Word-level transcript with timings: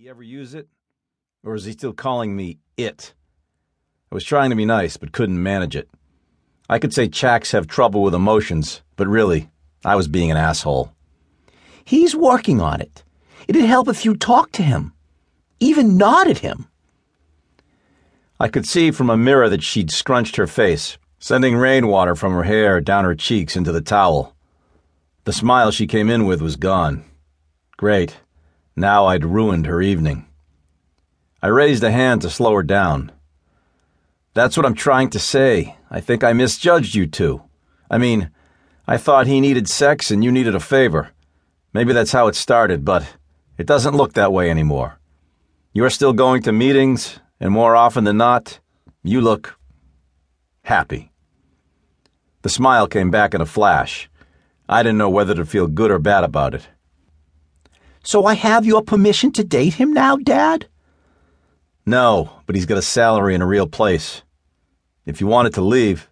He 0.00 0.08
ever 0.08 0.22
use 0.22 0.54
it? 0.54 0.66
Or 1.44 1.54
is 1.54 1.66
he 1.66 1.72
still 1.72 1.92
calling 1.92 2.34
me 2.34 2.56
it? 2.78 3.12
I 4.10 4.14
was 4.14 4.24
trying 4.24 4.48
to 4.48 4.56
be 4.56 4.64
nice, 4.64 4.96
but 4.96 5.12
couldn't 5.12 5.42
manage 5.42 5.76
it. 5.76 5.90
I 6.70 6.78
could 6.78 6.94
say 6.94 7.06
chacks 7.06 7.52
have 7.52 7.66
trouble 7.66 8.02
with 8.02 8.14
emotions, 8.14 8.80
but 8.96 9.06
really, 9.06 9.50
I 9.84 9.96
was 9.96 10.08
being 10.08 10.30
an 10.30 10.38
asshole. 10.38 10.94
He's 11.84 12.16
working 12.16 12.62
on 12.62 12.80
it. 12.80 13.04
It'd 13.46 13.62
help 13.62 13.88
if 13.88 14.06
you 14.06 14.16
talked 14.16 14.54
to 14.54 14.62
him, 14.62 14.94
even 15.58 15.98
nod 15.98 16.28
at 16.28 16.38
him. 16.38 16.68
I 18.40 18.48
could 18.48 18.66
see 18.66 18.92
from 18.92 19.10
a 19.10 19.18
mirror 19.18 19.50
that 19.50 19.62
she'd 19.62 19.90
scrunched 19.90 20.36
her 20.36 20.46
face, 20.46 20.96
sending 21.18 21.58
rainwater 21.58 22.14
from 22.14 22.32
her 22.32 22.44
hair 22.44 22.80
down 22.80 23.04
her 23.04 23.14
cheeks 23.14 23.54
into 23.54 23.70
the 23.70 23.82
towel. 23.82 24.34
The 25.24 25.34
smile 25.34 25.70
she 25.70 25.86
came 25.86 26.08
in 26.08 26.24
with 26.24 26.40
was 26.40 26.56
gone. 26.56 27.04
Great. 27.76 28.16
Now 28.80 29.04
I'd 29.04 29.26
ruined 29.26 29.66
her 29.66 29.82
evening. 29.82 30.26
I 31.42 31.48
raised 31.48 31.84
a 31.84 31.90
hand 31.90 32.22
to 32.22 32.30
slow 32.30 32.54
her 32.54 32.62
down. 32.62 33.12
That's 34.32 34.56
what 34.56 34.64
I'm 34.64 34.74
trying 34.74 35.10
to 35.10 35.18
say. 35.18 35.76
I 35.90 36.00
think 36.00 36.24
I 36.24 36.32
misjudged 36.32 36.94
you 36.94 37.06
two. 37.06 37.42
I 37.90 37.98
mean, 37.98 38.30
I 38.86 38.96
thought 38.96 39.26
he 39.26 39.38
needed 39.38 39.68
sex 39.68 40.10
and 40.10 40.24
you 40.24 40.32
needed 40.32 40.54
a 40.54 40.60
favor. 40.60 41.10
Maybe 41.74 41.92
that's 41.92 42.12
how 42.12 42.26
it 42.28 42.34
started, 42.34 42.82
but 42.82 43.06
it 43.58 43.66
doesn't 43.66 43.94
look 43.94 44.14
that 44.14 44.32
way 44.32 44.50
anymore. 44.50 44.98
You're 45.74 45.90
still 45.90 46.14
going 46.14 46.40
to 46.44 46.50
meetings, 46.50 47.20
and 47.38 47.52
more 47.52 47.76
often 47.76 48.04
than 48.04 48.16
not, 48.16 48.60
you 49.02 49.20
look 49.20 49.58
happy. 50.62 51.12
The 52.40 52.48
smile 52.48 52.86
came 52.86 53.10
back 53.10 53.34
in 53.34 53.42
a 53.42 53.46
flash. 53.46 54.08
I 54.70 54.82
didn't 54.82 54.96
know 54.96 55.10
whether 55.10 55.34
to 55.34 55.44
feel 55.44 55.66
good 55.66 55.90
or 55.90 55.98
bad 55.98 56.24
about 56.24 56.54
it. 56.54 56.66
So 58.02 58.24
I 58.24 58.34
have 58.34 58.64
your 58.64 58.82
permission 58.82 59.32
to 59.32 59.44
date 59.44 59.74
him 59.74 59.92
now, 59.92 60.16
Dad? 60.16 60.66
No, 61.84 62.30
but 62.46 62.54
he's 62.54 62.66
got 62.66 62.78
a 62.78 62.82
salary 62.82 63.34
in 63.34 63.42
a 63.42 63.46
real 63.46 63.66
place. 63.66 64.22
If 65.06 65.20
you 65.20 65.26
wanted 65.26 65.54
to 65.54 65.60
leave. 65.60 66.08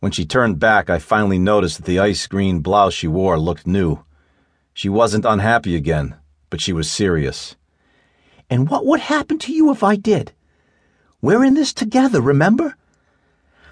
When 0.00 0.12
she 0.12 0.24
turned 0.24 0.58
back, 0.58 0.88
I 0.88 0.98
finally 0.98 1.38
noticed 1.38 1.78
that 1.78 1.86
the 1.86 1.98
ice 1.98 2.26
green 2.26 2.60
blouse 2.60 2.94
she 2.94 3.08
wore 3.08 3.38
looked 3.38 3.66
new. 3.66 4.04
She 4.72 4.88
wasn't 4.88 5.24
unhappy 5.24 5.74
again, 5.74 6.14
but 6.50 6.60
she 6.60 6.72
was 6.72 6.90
serious. 6.90 7.56
And 8.48 8.70
what 8.70 8.86
would 8.86 9.00
happen 9.00 9.38
to 9.40 9.52
you 9.52 9.70
if 9.70 9.82
I 9.82 9.96
did? 9.96 10.32
We're 11.20 11.44
in 11.44 11.54
this 11.54 11.72
together, 11.72 12.20
remember? 12.20 12.76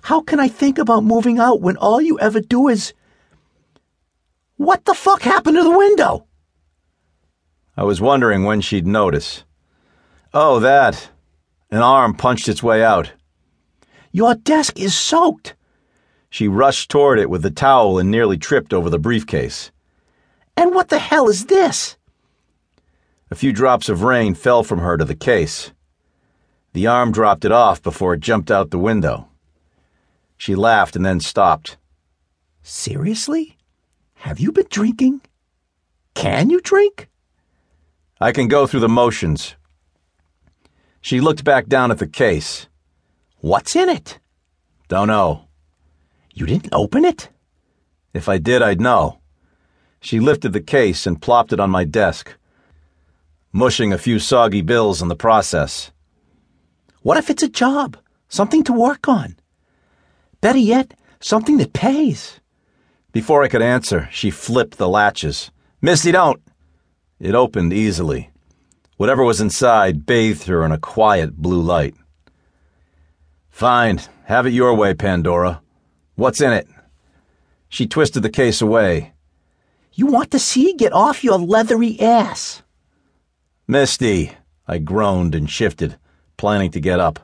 How 0.03 0.21
can 0.21 0.39
I 0.39 0.49
think 0.49 0.79
about 0.79 1.05
moving 1.05 1.39
out 1.39 1.61
when 1.61 1.77
all 1.77 2.01
you 2.01 2.19
ever 2.21 2.41
do 2.41 2.69
is. 2.69 2.93
What 4.57 4.85
the 4.85 4.95
fuck 4.95 5.23
happened 5.23 5.57
to 5.57 5.63
the 5.63 5.79
window? 5.79 6.27
I 7.77 7.85
was 7.85 8.01
wondering 8.01 8.45
when 8.45 8.63
she'd 8.63 8.87
notice. 8.87 9.45
Oh, 10.33 10.61
that. 10.61 11.11
An 11.71 11.83
arm 11.83 12.15
punched 12.15 12.49
its 12.49 12.63
way 12.63 12.83
out. 12.83 13.13
Your 14.13 14.35
desk 14.35 14.81
is 14.81 14.95
soaked. 14.95 15.55
She 16.31 16.49
rushed 16.49 16.91
toward 16.91 17.19
it 17.19 17.29
with 17.29 17.43
the 17.43 17.51
towel 17.51 17.99
and 17.99 18.11
nearly 18.11 18.39
tripped 18.39 18.73
over 18.73 18.89
the 18.89 18.99
briefcase. 18.99 19.71
And 20.57 20.75
what 20.75 20.89
the 20.89 20.99
hell 20.99 21.29
is 21.29 21.47
this? 21.47 21.97
A 23.31 23.35
few 23.35 23.53
drops 23.53 23.91
of 23.91 24.03
rain 24.03 24.35
fell 24.35 24.63
from 24.63 24.79
her 24.79 24.97
to 24.97 25.05
the 25.05 25.15
case. 25.15 25.73
The 26.73 26.87
arm 26.87 27.13
dropped 27.13 27.45
it 27.45 27.53
off 27.53 27.83
before 27.83 28.15
it 28.15 28.21
jumped 28.21 28.51
out 28.51 28.71
the 28.71 28.79
window. 28.79 29.29
She 30.39 30.55
laughed 30.55 30.97
and 30.97 31.05
then 31.05 31.21
stopped. 31.21 31.77
Seriously? 32.63 33.59
Have 34.15 34.41
you 34.41 34.51
been 34.51 34.67
drinking? 34.71 35.21
Can 36.15 36.49
you 36.49 36.61
drink? 36.63 37.09
I 38.19 38.33
can 38.33 38.48
go 38.48 38.67
through 38.67 38.81
the 38.81 38.89
motions. 38.89 39.56
She 41.03 41.20
looked 41.20 41.45
back 41.45 41.67
down 41.67 41.91
at 41.91 41.98
the 41.98 42.06
case. 42.06 42.67
What's 43.41 43.77
in 43.77 43.91
it? 43.91 44.19
Don't 44.89 45.09
know. 45.09 45.48
You 46.33 46.47
didn't 46.47 46.72
open 46.72 47.05
it? 47.05 47.28
If 48.15 48.26
I 48.26 48.38
did, 48.38 48.62
I'd 48.62 48.81
know. 48.81 49.21
She 50.00 50.19
lifted 50.19 50.55
the 50.55 50.62
case 50.62 51.06
and 51.06 51.21
plopped 51.21 51.53
it 51.53 51.60
on 51.60 51.69
my 51.69 51.84
desk, 51.84 52.34
mushing 53.53 53.93
a 53.93 53.99
few 53.99 54.19
soggy 54.19 54.62
bills 54.62 55.03
in 55.03 55.09
the 55.09 55.16
process. 55.16 55.91
What 57.03 57.19
if 57.19 57.28
it's 57.28 57.43
a 57.43 57.49
job? 57.49 57.99
Something 58.28 58.65
to 58.65 58.72
work 58.72 59.09
on? 59.09 59.37
Better 60.41 60.59
yet, 60.59 60.94
something 61.21 61.59
that 61.59 61.75
pays. 61.75 62.41
Before 63.12 63.43
I 63.43 63.49
could 63.49 63.62
answer, 63.62 64.09
she 64.10 64.31
flipped 64.31 64.78
the 64.78 64.88
latches. 64.88 65.50
Misty, 65.82 66.12
don't! 66.12 66.41
It 67.19 67.34
opened 67.34 67.72
easily. 67.72 68.31
Whatever 68.97 69.25
was 69.25 69.41
inside 69.41 70.06
bathed 70.06 70.47
her 70.49 70.65
in 70.65 70.72
a 70.72 70.78
quiet 70.78 71.37
blue 71.37 71.60
light. 71.60 71.94
Fine, 73.49 74.03
have 74.25 74.47
it 74.47 74.53
your 74.53 74.75
way, 74.75 74.93
Pandora. 74.93 75.62
What's 76.15 76.41
in 76.41 76.53
it? 76.53 76.69
She 77.69 77.87
twisted 77.87 78.22
the 78.22 78.31
case 78.31 78.60
away. 78.60 79.15
You 79.93 80.06
want 80.06 80.31
to 80.32 80.38
see? 80.38 80.75
Get 80.75 80.93
off 80.93 81.25
your 81.25 81.38
leathery 81.38 81.99
ass. 82.00 82.62
Misty, 83.66 84.32
I 84.69 84.78
groaned 84.78 85.34
and 85.34 85.50
shifted, 85.50 85.97
planning 86.37 86.71
to 86.72 86.81
get 86.81 87.00
up. 87.00 87.19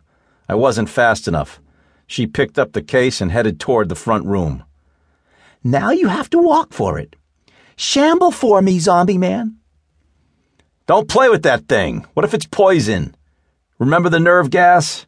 I 0.48 0.54
wasn't 0.54 0.88
fast 0.88 1.28
enough. 1.28 1.60
She 2.06 2.26
picked 2.26 2.58
up 2.58 2.72
the 2.72 2.82
case 2.82 3.20
and 3.20 3.30
headed 3.30 3.60
toward 3.60 3.88
the 3.88 3.94
front 3.94 4.24
room. 4.26 4.64
Now 5.62 5.90
you 5.90 6.08
have 6.08 6.30
to 6.30 6.38
walk 6.38 6.72
for 6.72 6.98
it. 6.98 7.14
Shamble 7.76 8.30
for 8.30 8.60
me, 8.62 8.78
zombie 8.78 9.18
man. 9.18 9.58
Don't 10.86 11.08
play 11.08 11.28
with 11.28 11.42
that 11.44 11.68
thing. 11.68 12.06
What 12.14 12.24
if 12.24 12.34
it's 12.34 12.46
poison? 12.46 13.14
Remember 13.78 14.08
the 14.08 14.18
nerve 14.18 14.50
gas? 14.50 15.06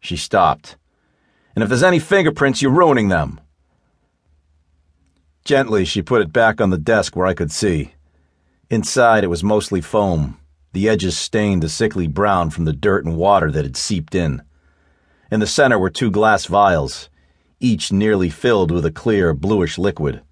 She 0.00 0.16
stopped. 0.16 0.76
And 1.54 1.62
if 1.62 1.68
there's 1.68 1.82
any 1.82 1.98
fingerprints, 1.98 2.62
you're 2.62 2.72
ruining 2.72 3.08
them. 3.08 3.40
Gently, 5.44 5.84
she 5.84 6.02
put 6.02 6.22
it 6.22 6.32
back 6.32 6.60
on 6.60 6.70
the 6.70 6.78
desk 6.78 7.14
where 7.14 7.26
I 7.26 7.34
could 7.34 7.52
see. 7.52 7.94
Inside, 8.70 9.22
it 9.22 9.28
was 9.28 9.44
mostly 9.44 9.82
foam, 9.82 10.38
the 10.72 10.88
edges 10.88 11.18
stained 11.18 11.62
a 11.62 11.68
sickly 11.68 12.06
brown 12.06 12.48
from 12.48 12.64
the 12.64 12.72
dirt 12.72 13.04
and 13.04 13.16
water 13.16 13.50
that 13.50 13.64
had 13.64 13.76
seeped 13.76 14.14
in. 14.14 14.42
In 15.30 15.40
the 15.40 15.46
center 15.46 15.78
were 15.78 15.90
two 15.90 16.10
glass 16.10 16.46
vials, 16.46 17.10
each 17.60 17.92
nearly 17.92 18.30
filled 18.30 18.70
with 18.70 18.86
a 18.86 18.90
clear, 18.90 19.34
bluish 19.34 19.76
liquid. 19.76 20.22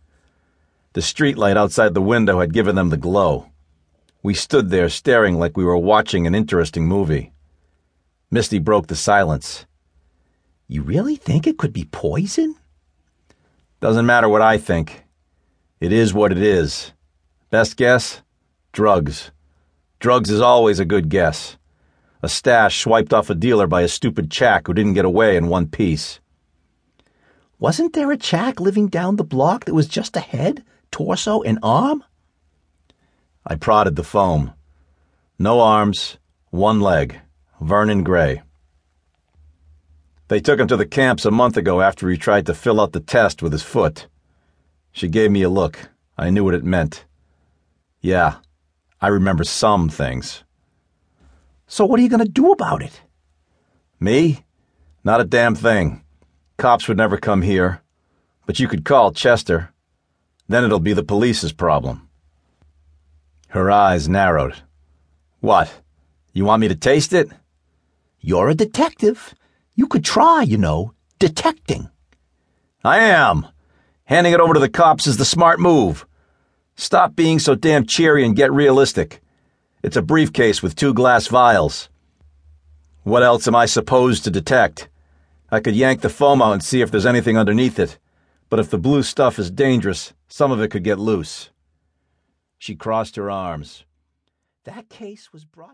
The 0.94 1.02
streetlight 1.02 1.56
outside 1.56 1.92
the 1.92 2.00
window 2.00 2.40
had 2.40 2.54
given 2.54 2.76
them 2.76 2.88
the 2.88 2.96
glow. 2.96 3.49
We 4.22 4.34
stood 4.34 4.68
there 4.68 4.90
staring 4.90 5.38
like 5.38 5.56
we 5.56 5.64
were 5.64 5.78
watching 5.78 6.26
an 6.26 6.34
interesting 6.34 6.86
movie. 6.86 7.32
Misty 8.30 8.58
broke 8.58 8.88
the 8.88 8.94
silence. 8.94 9.64
You 10.68 10.82
really 10.82 11.16
think 11.16 11.46
it 11.46 11.56
could 11.56 11.72
be 11.72 11.86
poison? 11.86 12.54
Doesn't 13.80 14.04
matter 14.04 14.28
what 14.28 14.42
I 14.42 14.58
think. 14.58 15.04
It 15.80 15.90
is 15.90 16.12
what 16.12 16.32
it 16.32 16.38
is. 16.38 16.92
Best 17.48 17.78
guess? 17.78 18.20
Drugs. 18.72 19.30
Drugs 20.00 20.30
is 20.30 20.42
always 20.42 20.78
a 20.78 20.84
good 20.84 21.08
guess. 21.08 21.56
A 22.22 22.28
stash 22.28 22.82
swiped 22.82 23.14
off 23.14 23.30
a 23.30 23.34
dealer 23.34 23.66
by 23.66 23.80
a 23.80 23.88
stupid 23.88 24.30
chack 24.30 24.66
who 24.66 24.74
didn't 24.74 24.92
get 24.92 25.06
away 25.06 25.36
in 25.36 25.48
one 25.48 25.66
piece. 25.66 26.20
Wasn't 27.58 27.94
there 27.94 28.12
a 28.12 28.18
chack 28.18 28.60
living 28.60 28.88
down 28.88 29.16
the 29.16 29.24
block 29.24 29.64
that 29.64 29.74
was 29.74 29.88
just 29.88 30.14
a 30.14 30.20
head, 30.20 30.62
torso, 30.90 31.40
and 31.42 31.58
arm? 31.62 32.04
I 33.46 33.56
prodded 33.56 33.96
the 33.96 34.04
foam. 34.04 34.52
No 35.38 35.60
arms, 35.60 36.18
one 36.50 36.80
leg. 36.80 37.20
Vernon 37.60 38.02
Gray. 38.02 38.42
They 40.28 40.40
took 40.40 40.60
him 40.60 40.68
to 40.68 40.76
the 40.76 40.86
camps 40.86 41.24
a 41.24 41.30
month 41.30 41.56
ago 41.56 41.80
after 41.80 42.08
he 42.08 42.16
tried 42.16 42.46
to 42.46 42.54
fill 42.54 42.80
out 42.80 42.92
the 42.92 43.00
test 43.00 43.42
with 43.42 43.52
his 43.52 43.62
foot. 43.62 44.06
She 44.92 45.08
gave 45.08 45.30
me 45.30 45.42
a 45.42 45.48
look. 45.48 45.90
I 46.16 46.30
knew 46.30 46.44
what 46.44 46.54
it 46.54 46.64
meant. 46.64 47.04
Yeah, 48.00 48.36
I 49.00 49.08
remember 49.08 49.44
some 49.44 49.88
things. 49.88 50.44
So 51.66 51.84
what 51.84 51.98
are 52.00 52.02
you 52.02 52.08
going 52.08 52.24
to 52.24 52.28
do 52.28 52.52
about 52.52 52.82
it? 52.82 53.00
Me? 53.98 54.44
Not 55.04 55.20
a 55.20 55.24
damn 55.24 55.54
thing. 55.54 56.04
Cops 56.56 56.88
would 56.88 56.96
never 56.96 57.16
come 57.16 57.42
here. 57.42 57.82
But 58.46 58.58
you 58.58 58.68
could 58.68 58.84
call 58.84 59.12
Chester. 59.12 59.72
Then 60.48 60.64
it'll 60.64 60.80
be 60.80 60.92
the 60.92 61.02
police's 61.02 61.52
problem. 61.52 62.08
Her 63.50 63.68
eyes 63.68 64.08
narrowed. 64.08 64.62
What? 65.40 65.82
You 66.32 66.44
want 66.44 66.60
me 66.60 66.68
to 66.68 66.76
taste 66.76 67.12
it? 67.12 67.30
You're 68.20 68.48
a 68.48 68.54
detective. 68.54 69.34
You 69.74 69.88
could 69.88 70.04
try, 70.04 70.42
you 70.42 70.56
know, 70.56 70.94
detecting. 71.18 71.90
I 72.84 73.00
am. 73.00 73.48
Handing 74.04 74.34
it 74.34 74.40
over 74.40 74.54
to 74.54 74.60
the 74.60 74.68
cops 74.68 75.08
is 75.08 75.16
the 75.16 75.24
smart 75.24 75.58
move. 75.58 76.06
Stop 76.76 77.16
being 77.16 77.40
so 77.40 77.56
damn 77.56 77.86
cheery 77.86 78.24
and 78.24 78.36
get 78.36 78.52
realistic. 78.52 79.20
It's 79.82 79.96
a 79.96 80.02
briefcase 80.02 80.62
with 80.62 80.76
two 80.76 80.94
glass 80.94 81.26
vials. 81.26 81.88
What 83.02 83.24
else 83.24 83.48
am 83.48 83.56
I 83.56 83.66
supposed 83.66 84.22
to 84.24 84.30
detect? 84.30 84.88
I 85.50 85.58
could 85.58 85.74
yank 85.74 86.02
the 86.02 86.08
foam 86.08 86.40
out 86.40 86.52
and 86.52 86.62
see 86.62 86.82
if 86.82 86.92
there's 86.92 87.04
anything 87.04 87.36
underneath 87.36 87.80
it, 87.80 87.98
but 88.48 88.60
if 88.60 88.70
the 88.70 88.78
blue 88.78 89.02
stuff 89.02 89.40
is 89.40 89.50
dangerous, 89.50 90.12
some 90.28 90.52
of 90.52 90.60
it 90.60 90.70
could 90.70 90.84
get 90.84 91.00
loose. 91.00 91.50
She 92.60 92.76
crossed 92.76 93.16
her 93.16 93.30
arms. 93.30 93.84
That 94.64 94.90
case 94.90 95.32
was 95.32 95.46
brought 95.46 95.68